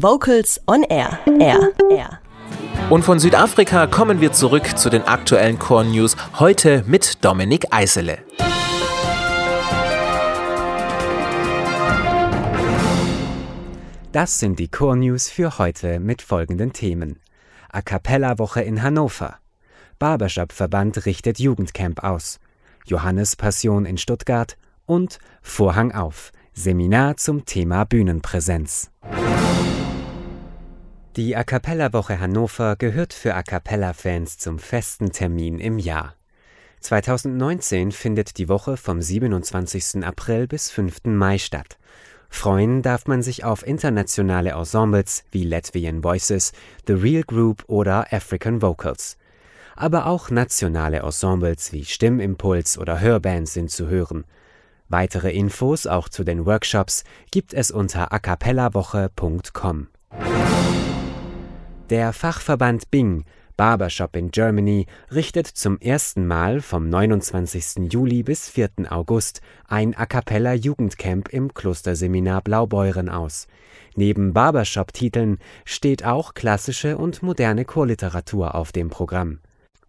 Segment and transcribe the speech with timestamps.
[0.00, 1.18] Vocals on Air.
[1.40, 1.72] Air.
[1.90, 2.20] Air.
[2.88, 8.18] Und von Südafrika kommen wir zurück zu den aktuellen Core News, heute mit Dominik Eisele.
[14.12, 17.18] Das sind die Core News für heute mit folgenden Themen.
[17.68, 19.38] A Cappella Woche in Hannover.
[19.98, 22.38] Barbershop Verband richtet Jugendcamp aus.
[22.86, 24.56] Johannes Passion in Stuttgart
[24.86, 26.30] und Vorhang auf.
[26.54, 28.92] Seminar zum Thema Bühnenpräsenz.
[31.18, 36.14] Die A Cappella Woche Hannover gehört für A Cappella Fans zum festen Termin im Jahr.
[36.78, 40.04] 2019 findet die Woche vom 27.
[40.04, 41.06] April bis 5.
[41.06, 41.76] Mai statt.
[42.30, 46.52] Freuen darf man sich auf internationale Ensembles wie Latvian Voices,
[46.86, 49.16] The Real Group oder African Vocals.
[49.74, 54.24] Aber auch nationale Ensembles wie Stimmimpuls oder Hörbands sind zu hören.
[54.88, 59.88] Weitere Infos auch zu den Workshops gibt es unter acapellawoche.com.
[61.90, 63.24] Der Fachverband Bing
[63.56, 67.90] Barbershop in Germany richtet zum ersten Mal vom 29.
[67.90, 68.68] Juli bis 4.
[68.90, 73.46] August ein A cappella Jugendcamp im Klosterseminar Blaubeuren aus.
[73.96, 79.38] Neben Barbershop-Titeln steht auch klassische und moderne Chorliteratur auf dem Programm.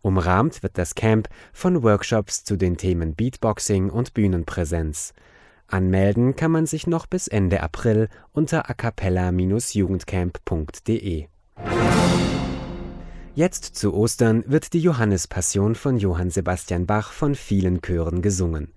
[0.02, 5.11] Umrahmt wird das Camp von Workshops zu den Themen Beatboxing und Bühnenpräsenz.
[5.67, 11.27] Anmelden kann man sich noch bis Ende April unter acapella-jugendcamp.de.
[13.35, 18.73] Jetzt zu Ostern wird die Johannespassion von Johann Sebastian Bach von vielen Chören gesungen.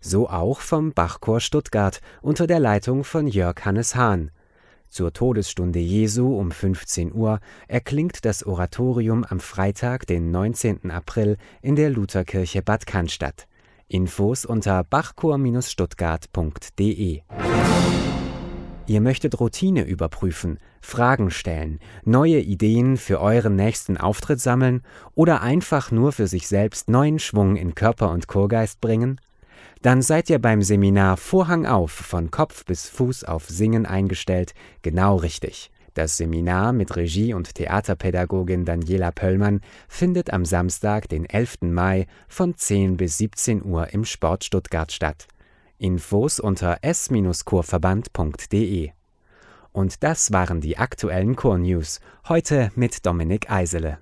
[0.00, 4.30] So auch vom Bachchor Stuttgart unter der Leitung von Jörg Hannes Hahn.
[4.88, 10.90] Zur Todesstunde Jesu um 15 Uhr erklingt das Oratorium am Freitag, den 19.
[10.90, 13.46] April in der Lutherkirche Bad Cannstatt.
[13.88, 17.22] Infos unter bachchor-stuttgart.de
[18.88, 24.82] Ihr möchtet Routine überprüfen, Fragen stellen, neue Ideen für euren nächsten Auftritt sammeln
[25.16, 29.20] oder einfach nur für sich selbst neuen Schwung in Körper und Chorgeist bringen?
[29.82, 35.16] Dann seid ihr beim Seminar Vorhang auf von Kopf bis Fuß auf Singen eingestellt, genau
[35.16, 35.72] richtig.
[35.94, 41.72] Das Seminar mit Regie- und Theaterpädagogin Daniela Pöllmann findet am Samstag, den 11.
[41.72, 45.26] Mai von 10 bis 17 Uhr im Sport Stuttgart statt.
[45.78, 48.90] Infos unter s-kurverband.de.
[49.72, 53.98] Und das waren die aktuellen Core News, heute mit Dominik Eisele.